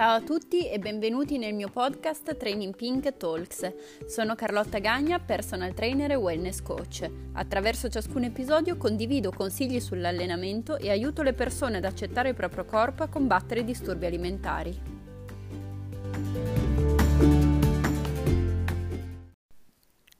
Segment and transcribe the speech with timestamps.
[0.00, 3.70] Ciao a tutti e benvenuti nel mio podcast Training Pink Talks.
[4.06, 7.06] Sono Carlotta Gagna, personal trainer e wellness coach.
[7.34, 13.02] Attraverso ciascun episodio condivido consigli sull'allenamento e aiuto le persone ad accettare il proprio corpo
[13.02, 14.80] e a combattere i disturbi alimentari.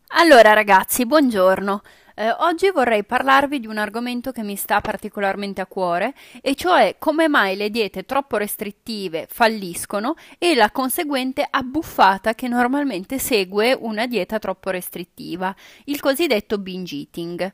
[0.08, 1.80] Allora ragazzi, buongiorno.
[2.20, 6.12] Eh, oggi vorrei parlarvi di un argomento che mi sta particolarmente a cuore,
[6.42, 13.18] e cioè come mai le diete troppo restrittive falliscono e la conseguente abbuffata che normalmente
[13.18, 17.52] segue una dieta troppo restrittiva, il cosiddetto binge eating.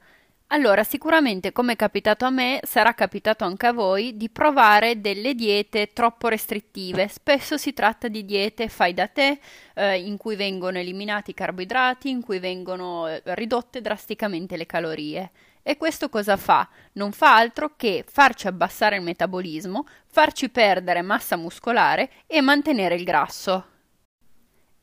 [0.51, 5.35] Allora, sicuramente come è capitato a me, sarà capitato anche a voi di provare delle
[5.35, 7.09] diete troppo restrittive.
[7.09, 9.41] Spesso si tratta di diete fai da te,
[9.75, 15.31] eh, in cui vengono eliminati i carboidrati, in cui vengono eh, ridotte drasticamente le calorie.
[15.65, 16.69] E questo cosa fa?
[16.93, 23.03] Non fa altro che farci abbassare il metabolismo, farci perdere massa muscolare e mantenere il
[23.03, 23.76] grasso.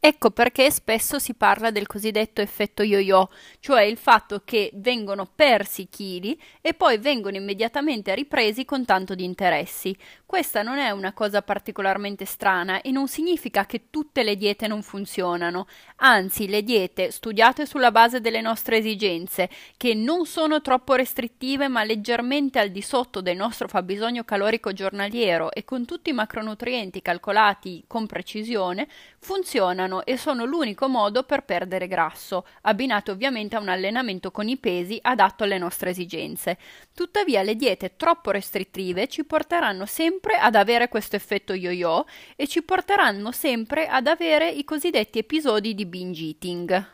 [0.05, 3.29] Ecco perché spesso si parla del cosiddetto effetto yo-yo,
[3.61, 9.23] cioè il fatto che vengono persi chili e poi vengono immediatamente ripresi con tanto di
[9.23, 9.95] interessi.
[10.25, 14.81] Questa non è una cosa particolarmente strana e non significa che tutte le diete non
[14.81, 21.69] funzionano, anzi le diete studiate sulla base delle nostre esigenze, che non sono troppo restrittive
[21.69, 27.01] ma leggermente al di sotto del nostro fabbisogno calorico giornaliero e con tutti i macronutrienti
[27.01, 33.59] calcolati con precisione, funzionano funzionano e sono l'unico modo per perdere grasso, abbinato ovviamente a
[33.59, 36.57] un allenamento con i pesi adatto alle nostre esigenze.
[36.93, 42.05] Tuttavia le diete troppo restrittive ci porteranno sempre ad avere questo effetto yo-yo
[42.35, 46.87] e ci porteranno sempre ad avere i cosiddetti episodi di binge eating.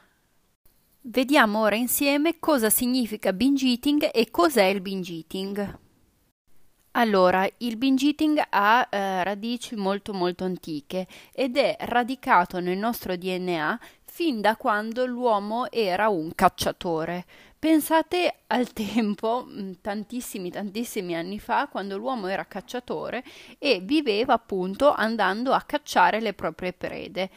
[1.02, 5.88] Vediamo ora insieme cosa significa binge eating e cos'è il binge eating.
[6.94, 13.16] Allora, il binge eating ha eh, radici molto molto antiche ed è radicato nel nostro
[13.16, 17.26] DNA fin da quando l'uomo era un cacciatore.
[17.60, 23.24] Pensate al tempo, mm, tantissimi tantissimi anni fa, quando l'uomo era cacciatore
[23.60, 27.30] e viveva appunto andando a cacciare le proprie prede.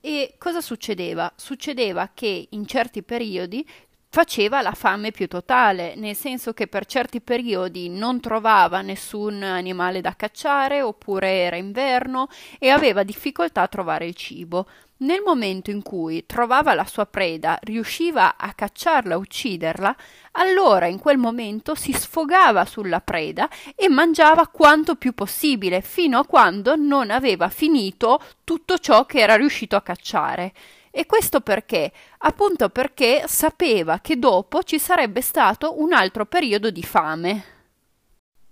[0.00, 1.32] E cosa succedeva?
[1.36, 3.66] Succedeva che in certi periodi
[4.14, 10.02] faceva la fame più totale, nel senso che per certi periodi non trovava nessun animale
[10.02, 12.28] da cacciare oppure era inverno
[12.58, 14.66] e aveva difficoltà a trovare il cibo.
[14.98, 19.96] Nel momento in cui trovava la sua preda, riusciva a cacciarla, a ucciderla,
[20.32, 26.26] allora in quel momento si sfogava sulla preda e mangiava quanto più possibile, fino a
[26.26, 30.52] quando non aveva finito tutto ciò che era riuscito a cacciare.
[30.94, 31.90] E questo perché?
[32.18, 37.44] Appunto perché sapeva che dopo ci sarebbe stato un altro periodo di fame.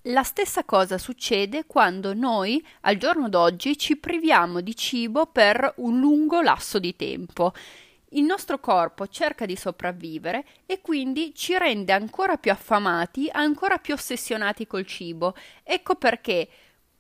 [0.05, 6.01] La stessa cosa succede quando noi, al giorno d'oggi, ci priviamo di cibo per un
[6.01, 7.53] lungo lasso di tempo.
[8.13, 13.93] Il nostro corpo cerca di sopravvivere e quindi ci rende ancora più affamati, ancora più
[13.93, 15.35] ossessionati col cibo.
[15.63, 16.49] Ecco perché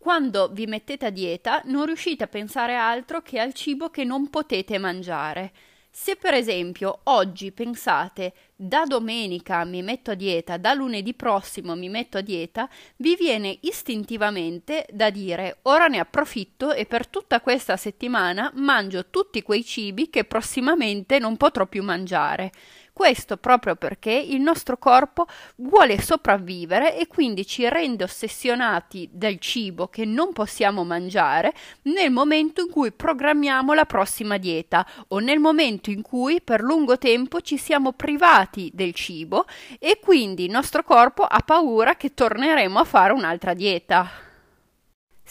[0.00, 4.30] quando vi mettete a dieta non riuscite a pensare altro che al cibo che non
[4.30, 5.52] potete mangiare.
[5.92, 11.90] Se per esempio oggi pensate da domenica mi metto a dieta, da lunedì prossimo mi
[11.90, 12.66] metto a dieta,
[12.96, 19.42] vi viene istintivamente da dire ora ne approfitto e per tutta questa settimana mangio tutti
[19.42, 22.52] quei cibi che prossimamente non potrò più mangiare.
[22.92, 29.88] Questo proprio perché il nostro corpo vuole sopravvivere e quindi ci rende ossessionati del cibo
[29.88, 35.90] che non possiamo mangiare nel momento in cui programmiamo la prossima dieta o nel momento
[35.90, 39.46] in cui per lungo tempo ci siamo privati del cibo
[39.78, 44.28] e quindi il nostro corpo ha paura che torneremo a fare un'altra dieta.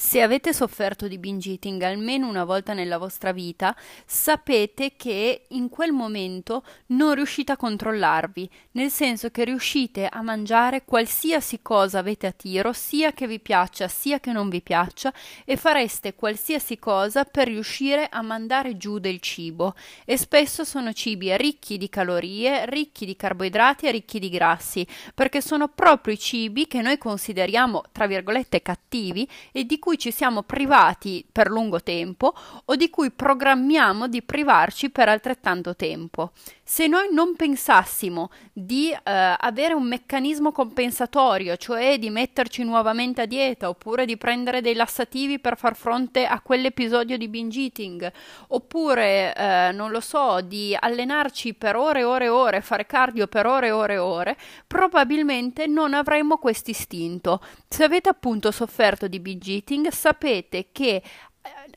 [0.01, 5.67] Se avete sofferto di binge eating almeno una volta nella vostra vita, sapete che in
[5.67, 12.27] quel momento non riuscite a controllarvi, nel senso che riuscite a mangiare qualsiasi cosa avete
[12.27, 15.13] a tiro, sia che vi piaccia sia che non vi piaccia,
[15.43, 19.75] e fareste qualsiasi cosa per riuscire a mandare giù del cibo.
[20.05, 25.41] E spesso sono cibi ricchi di calorie, ricchi di carboidrati e ricchi di grassi, perché
[25.41, 30.11] sono proprio i cibi che noi consideriamo, tra virgolette, cattivi e di cui cui ci
[30.11, 36.31] siamo privati per lungo tempo o di cui programmiamo di privarci per altrettanto tempo.
[36.63, 43.25] Se noi non pensassimo di eh, avere un meccanismo compensatorio, cioè di metterci nuovamente a
[43.25, 48.11] dieta oppure di prendere dei lassativi per far fronte a quell'episodio di binge eating,
[48.49, 53.25] oppure eh, non lo so, di allenarci per ore e ore e ore, fare cardio
[53.25, 54.37] per ore e ore e ore,
[54.67, 57.41] probabilmente non avremmo questo istinto.
[57.67, 61.01] Se avete appunto sofferto di binge eating, sapete che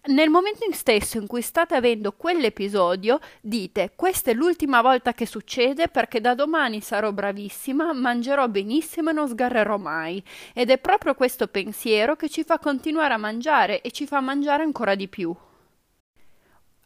[0.07, 5.27] nel momento in stesso in cui state avendo quell'episodio, dite questa è l'ultima volta che
[5.27, 10.23] succede perché da domani sarò bravissima, mangerò benissimo e non sgarrerò mai.
[10.53, 14.65] Ed è proprio questo pensiero che ci fa continuare a mangiare e ci fa mangiare
[14.65, 15.35] ancora di più.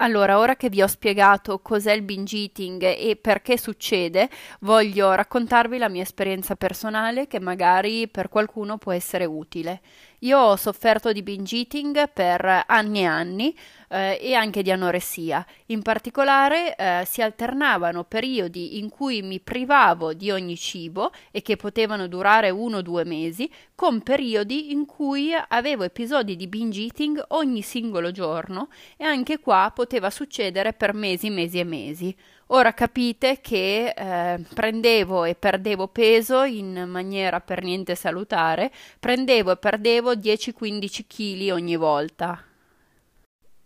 [0.00, 4.28] Allora, ora che vi ho spiegato cos'è il binge eating e perché succede,
[4.60, 9.80] voglio raccontarvi la mia esperienza personale che magari per qualcuno può essere utile.
[10.20, 13.56] Io ho sofferto di binge eating per anni e anni
[13.88, 15.44] eh, e anche di anoressia.
[15.66, 21.56] In particolare eh, si alternavano periodi in cui mi privavo di ogni cibo e che
[21.56, 27.22] potevano durare uno o due mesi, con periodi in cui avevo episodi di binge eating
[27.28, 32.16] ogni singolo giorno e anche qua poteva succedere per mesi, mesi e mesi.
[32.50, 38.70] Ora capite che eh, prendevo e perdevo peso in maniera per niente salutare,
[39.00, 42.40] prendevo e perdevo 10-15 kg ogni volta.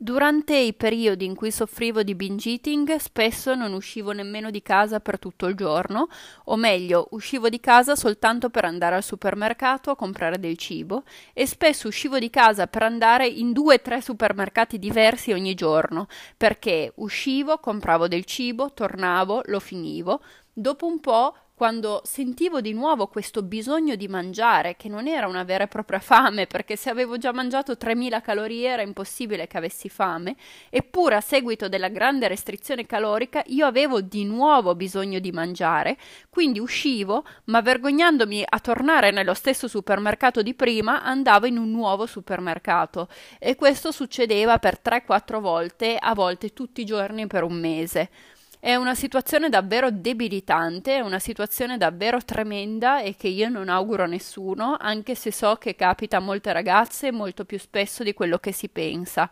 [0.02, 4.98] Durante i periodi in cui soffrivo di binge eating, spesso non uscivo nemmeno di casa
[4.98, 6.08] per tutto il giorno,
[6.44, 11.02] o meglio, uscivo di casa soltanto per andare al supermercato a comprare del cibo,
[11.34, 16.06] e spesso uscivo di casa per andare in due o tre supermercati diversi ogni giorno,
[16.34, 20.22] perché uscivo, compravo del cibo, tornavo, lo finivo.
[20.50, 25.44] Dopo un po' quando sentivo di nuovo questo bisogno di mangiare, che non era una
[25.44, 29.90] vera e propria fame, perché se avevo già mangiato 3000 calorie era impossibile che avessi
[29.90, 30.36] fame,
[30.70, 35.98] eppure a seguito della grande restrizione calorica io avevo di nuovo bisogno di mangiare,
[36.30, 42.06] quindi uscivo, ma vergognandomi a tornare nello stesso supermercato di prima, andavo in un nuovo
[42.06, 43.06] supermercato
[43.38, 48.08] e questo succedeva per 3-4 volte, a volte tutti i giorni per un mese.
[48.62, 54.02] È una situazione davvero debilitante, è una situazione davvero tremenda e che io non auguro
[54.02, 58.36] a nessuno, anche se so che capita a molte ragazze molto più spesso di quello
[58.36, 59.30] che si pensa.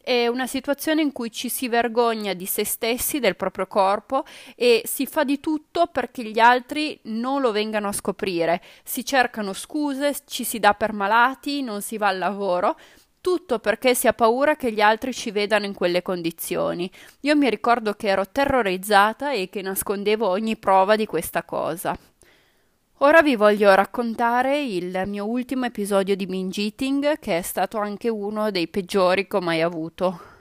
[0.00, 4.24] È una situazione in cui ci si vergogna di se stessi, del proprio corpo
[4.56, 8.62] e si fa di tutto perché gli altri non lo vengano a scoprire.
[8.82, 12.78] Si cercano scuse, ci si dà per malati, non si va al lavoro
[13.24, 16.90] tutto perché si ha paura che gli altri ci vedano in quelle condizioni.
[17.20, 21.96] Io mi ricordo che ero terrorizzata e che nascondevo ogni prova di questa cosa.
[22.98, 28.10] Ora vi voglio raccontare il mio ultimo episodio di binge eating, che è stato anche
[28.10, 30.33] uno dei peggiori che ho mai avuto.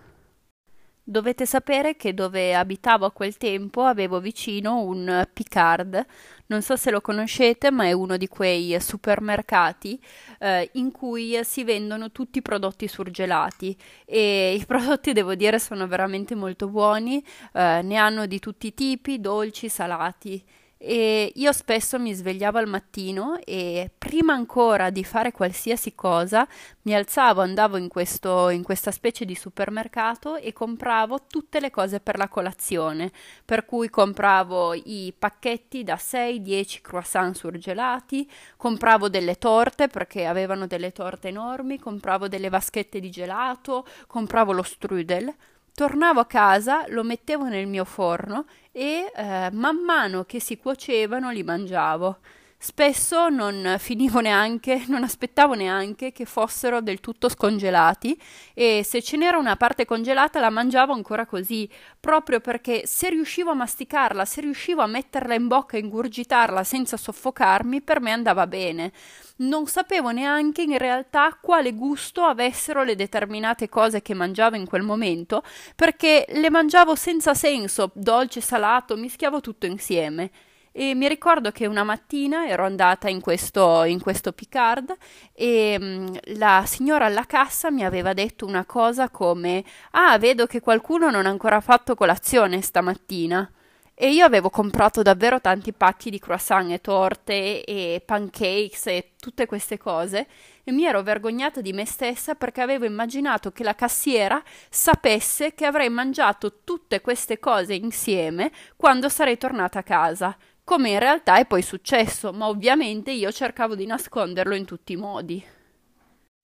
[1.05, 6.05] Dovete sapere che dove abitavo a quel tempo avevo vicino un Picard,
[6.45, 10.01] non so se lo conoscete, ma è uno di quei supermercati
[10.39, 13.75] eh, in cui si vendono tutti i prodotti surgelati.
[14.05, 17.21] E i prodotti devo dire sono veramente molto buoni,
[17.51, 20.41] eh, ne hanno di tutti i tipi, dolci, salati
[20.85, 26.45] e io spesso mi svegliavo al mattino e prima ancora di fare qualsiasi cosa
[26.81, 32.01] mi alzavo, andavo in, questo, in questa specie di supermercato e compravo tutte le cose
[32.01, 33.13] per la colazione,
[33.45, 40.91] per cui compravo i pacchetti da 6-10 croissant surgelati, compravo delle torte perché avevano delle
[40.91, 45.33] torte enormi, compravo delle vaschette di gelato, compravo lo strudel
[45.75, 51.29] Tornavo a casa, lo mettevo nel mio forno e eh, man mano che si cuocevano
[51.31, 52.17] li mangiavo.
[52.65, 58.17] Spesso non finivo neanche, non aspettavo neanche che fossero del tutto scongelati
[58.53, 63.51] e se ce n'era una parte congelata la mangiavo ancora così, proprio perché se riuscivo
[63.51, 68.47] a masticarla, se riuscivo a metterla in bocca e ingurgitarla senza soffocarmi, per me andava
[68.47, 68.93] bene.
[69.39, 74.83] Non sapevo neanche in realtà quale gusto avessero le determinate cose che mangiavo in quel
[74.83, 75.43] momento,
[75.75, 80.31] perché le mangiavo senza senso, dolce, salato, mischiavo tutto insieme.
[80.75, 84.91] E mi ricordo che una mattina ero andata in questo, in questo Picard
[85.31, 90.61] e mm, la signora alla cassa mi aveva detto una cosa come Ah, vedo che
[90.61, 93.51] qualcuno non ha ancora fatto colazione stamattina.
[93.95, 99.45] E io avevo comprato davvero tanti pacchi di croissant e torte e pancakes e tutte
[99.45, 100.25] queste cose
[100.63, 105.65] e mi ero vergognata di me stessa perché avevo immaginato che la cassiera sapesse che
[105.65, 111.45] avrei mangiato tutte queste cose insieme quando sarei tornata a casa come in realtà è
[111.45, 115.43] poi successo, ma ovviamente io cercavo di nasconderlo in tutti i modi.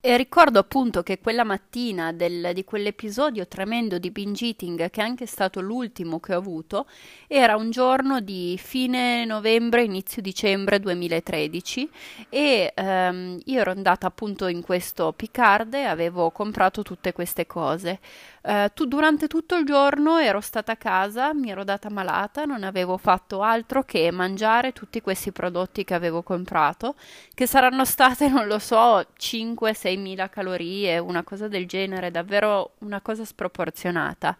[0.01, 5.03] E ricordo appunto che quella mattina del, di quell'episodio tremendo di binge eating, che è
[5.03, 6.87] anche stato l'ultimo che ho avuto,
[7.27, 11.89] era un giorno di fine novembre, inizio dicembre 2013
[12.29, 17.99] e ehm, io ero andata appunto in questo Picard e avevo comprato tutte queste cose.
[18.41, 22.63] Uh, tu, durante tutto il giorno ero stata a casa, mi ero data malata, non
[22.63, 26.95] avevo fatto altro che mangiare tutti questi prodotti che avevo comprato,
[27.33, 33.01] che saranno state, non lo so, 5-6 6.000 calorie, una cosa del genere, davvero una
[33.01, 34.37] cosa sproporzionata.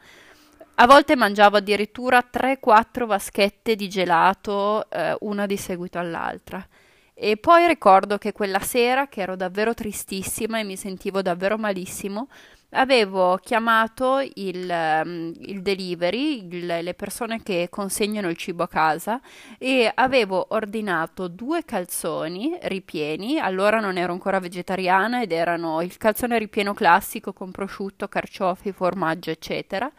[0.75, 6.65] A volte mangiavo addirittura 3-4 vaschette di gelato, eh, una di seguito all'altra.
[7.13, 12.29] E poi ricordo che quella sera, che ero davvero tristissima e mi sentivo davvero malissimo,
[12.71, 19.19] avevo chiamato il, um, il delivery, il, le persone che consegnano il cibo a casa
[19.57, 26.37] e avevo ordinato due calzoni ripieni, allora non ero ancora vegetariana ed erano il calzone
[26.37, 29.91] ripieno classico con prosciutto, carciofi, formaggio eccetera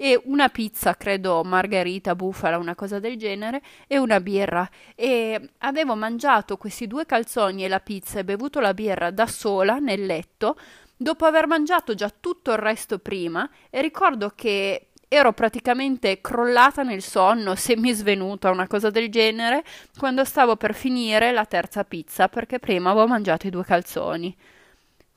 [0.00, 4.68] e una pizza, credo margherita, bufala, una cosa del genere e una birra.
[4.94, 9.78] E avevo mangiato questi due calzoni e la pizza e bevuto la birra da sola
[9.78, 10.56] nel letto
[10.98, 17.00] dopo aver mangiato già tutto il resto prima e ricordo che ero praticamente crollata nel
[17.00, 19.64] sonno, semisvenuta, una cosa del genere,
[19.96, 24.36] quando stavo per finire la terza pizza perché prima avevo mangiato i due calzoni.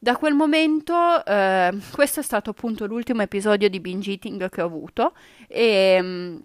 [0.04, 4.66] Da quel momento, eh, questo è stato appunto l'ultimo episodio di binge eating che ho
[4.66, 5.14] avuto
[5.48, 6.38] e mm,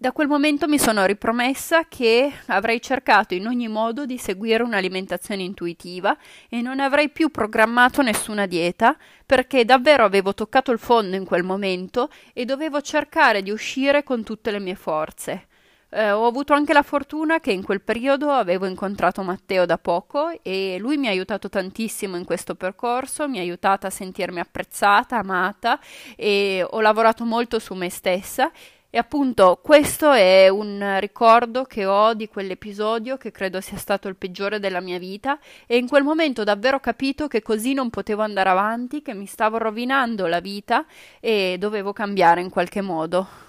[0.00, 5.42] da quel momento mi sono ripromessa che avrei cercato in ogni modo di seguire un'alimentazione
[5.42, 6.16] intuitiva
[6.48, 11.42] e non avrei più programmato nessuna dieta perché davvero avevo toccato il fondo in quel
[11.42, 15.46] momento e dovevo cercare di uscire con tutte le mie forze.
[15.90, 20.30] Eh, ho avuto anche la fortuna che in quel periodo avevo incontrato Matteo da poco
[20.42, 25.16] e lui mi ha aiutato tantissimo in questo percorso, mi ha aiutata a sentirmi apprezzata,
[25.16, 25.80] amata
[26.14, 28.52] e ho lavorato molto su me stessa
[28.90, 34.16] e appunto questo è un ricordo che ho di quell'episodio che credo sia stato il
[34.16, 38.22] peggiore della mia vita e in quel momento ho davvero capito che così non potevo
[38.22, 40.86] andare avanti, che mi stavo rovinando la vita
[41.20, 43.47] e dovevo cambiare in qualche modo.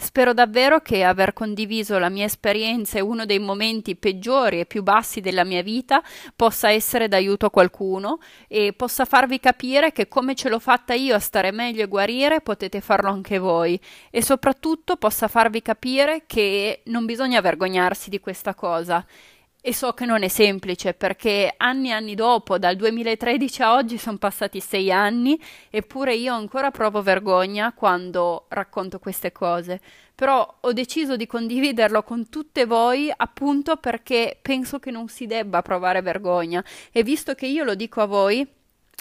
[0.00, 4.84] Spero davvero che aver condiviso la mia esperienza e uno dei momenti peggiori e più
[4.84, 6.00] bassi della mia vita
[6.36, 11.16] possa essere d'aiuto a qualcuno e possa farvi capire che come ce l'ho fatta io
[11.16, 13.78] a stare meglio e guarire potete farlo anche voi.
[14.10, 19.04] E soprattutto possa farvi capire che non bisogna vergognarsi di questa cosa
[19.60, 23.98] e so che non è semplice perché anni e anni dopo, dal 2013 a oggi,
[23.98, 25.38] sono passati sei anni,
[25.68, 29.80] eppure io ancora provo vergogna quando racconto queste cose.
[30.14, 35.62] Però ho deciso di condividerlo con tutte voi appunto perché penso che non si debba
[35.62, 38.46] provare vergogna e visto che io lo dico a voi,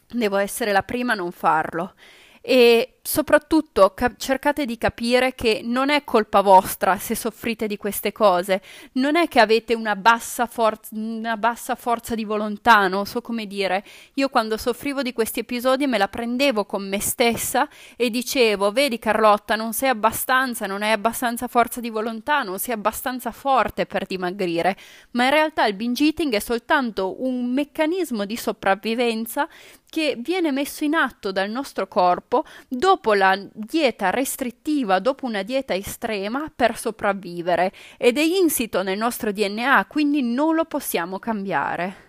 [0.10, 1.94] devo essere la prima a non farlo.
[2.42, 8.12] E soprattutto cap- cercate di capire che non è colpa vostra se soffrite di queste
[8.12, 8.62] cose,
[8.94, 13.48] non è che avete una bassa, for- una bassa forza di volontà, non so come
[13.48, 13.86] dire.
[14.16, 19.00] Io quando soffrivo di questi episodi me la prendevo con me stessa e dicevo, vedi
[19.00, 24.06] Carlotta, non sei abbastanza, non hai abbastanza forza di volontà, non sei abbastanza forte per
[24.06, 24.76] dimagrire,
[25.12, 29.48] ma in realtà il binge eating è soltanto un meccanismo di sopravvivenza
[29.90, 35.44] che viene messo in atto dal nostro corpo dopo dopo la dieta restrittiva, dopo una
[35.44, 42.07] dieta estrema per sopravvivere ed è insito nel nostro DNA, quindi non lo possiamo cambiare.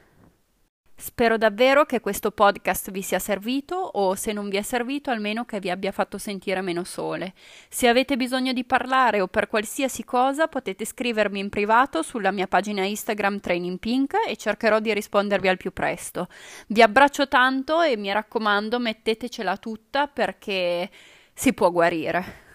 [1.00, 5.44] Spero davvero che questo podcast vi sia servito o se non vi è servito almeno
[5.44, 7.34] che vi abbia fatto sentire meno sole.
[7.68, 12.48] Se avete bisogno di parlare o per qualsiasi cosa potete scrivermi in privato sulla mia
[12.48, 16.26] pagina Instagram Training Pink e cercherò di rispondervi al più presto.
[16.66, 20.90] Vi abbraccio tanto e mi raccomando mettetecela tutta perché
[21.32, 22.47] si può guarire.